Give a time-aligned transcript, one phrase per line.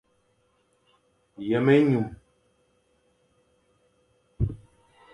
[1.47, 2.07] Yem-enyum.